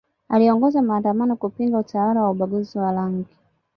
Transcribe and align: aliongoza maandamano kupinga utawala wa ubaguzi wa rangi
aliongoza 0.29 0.81
maandamano 0.81 1.35
kupinga 1.35 1.77
utawala 1.79 2.23
wa 2.23 2.29
ubaguzi 2.31 2.77
wa 2.77 2.91
rangi 2.91 3.37